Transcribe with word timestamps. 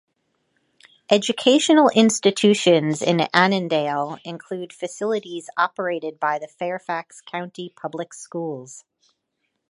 Educational 1.11 1.89
institutions 1.89 3.03
in 3.03 3.19
Annandale 3.35 4.17
include 4.25 4.73
facilities 4.73 5.47
operated 5.57 6.19
by 6.19 6.39
the 6.39 6.47
Fairfax 6.47 7.21
County 7.21 7.71
Public 7.79 8.11
Schools. 8.15 8.83